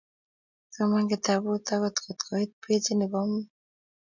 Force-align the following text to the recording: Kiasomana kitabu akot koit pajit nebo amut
Kiasomana 0.71 1.09
kitabu 1.11 1.47
akot 1.73 1.95
koit 2.27 2.51
pajit 2.61 2.95
nebo 2.97 3.17
amut 3.23 3.47